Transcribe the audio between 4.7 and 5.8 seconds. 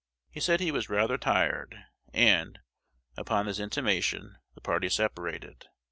separated.